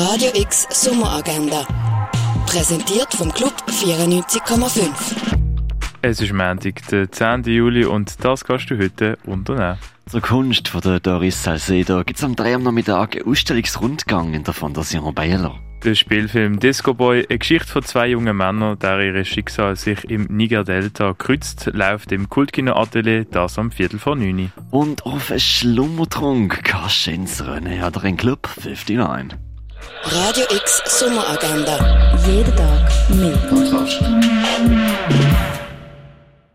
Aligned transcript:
Radio 0.00 0.30
X 0.32 0.68
Sommeragenda. 0.70 1.66
Präsentiert 2.46 3.12
vom 3.14 3.32
Club 3.32 3.52
94,5. 3.68 4.90
Es 6.02 6.20
ist 6.20 6.32
Montag, 6.32 6.86
der 6.86 7.10
10. 7.10 7.42
Juli 7.42 7.84
und 7.84 8.24
das 8.24 8.44
kannst 8.44 8.70
du 8.70 8.78
heute 8.78 9.18
unternehmen. 9.26 9.76
Zur 10.06 10.20
Kunst 10.20 10.68
von 10.68 10.82
der 10.82 11.00
Doris 11.00 11.42
Salcedo 11.42 12.04
gibt 12.04 12.16
es 12.16 12.24
am 12.24 12.36
3 12.36 12.54
am 12.54 12.62
Nachmittag 12.62 13.16
einen 13.16 13.26
Ausstellungsrundgang 13.26 14.34
in 14.34 14.44
der 14.44 14.54
Fondation 14.54 15.12
Baylor. 15.12 15.58
Der 15.82 15.96
Spielfilm 15.96 16.60
Disco 16.60 16.94
Boy, 16.94 17.26
eine 17.28 17.38
Geschichte 17.38 17.66
von 17.66 17.82
zwei 17.82 18.06
jungen 18.06 18.36
Männern, 18.36 18.78
der 18.78 19.00
ihr 19.00 19.24
Schicksal 19.24 19.74
sich 19.74 20.04
im 20.04 20.28
Niger-Delta 20.30 21.14
kreuzt, 21.14 21.70
läuft 21.72 22.12
im 22.12 22.28
Kultkino-Atelier, 22.28 23.24
das 23.24 23.58
am 23.58 23.72
Viertel 23.72 23.98
vor 23.98 24.14
neun. 24.14 24.52
Und 24.70 25.04
auf 25.04 25.32
einen 25.32 25.40
Schlummertrunk 25.40 26.62
kannst 26.62 27.08
du 27.08 27.10
ins 27.10 27.44
Rennen 27.44 27.82
oder 27.82 28.04
in 28.04 28.16
Club 28.16 28.48
59. 28.62 29.47
Radio 30.04 30.44
X 30.50 30.82
Sommeragenda. 30.86 31.76
Jeden 32.26 32.54
Tag 32.56 32.90
mehr. 33.10 33.36
Kontrast. 33.48 34.37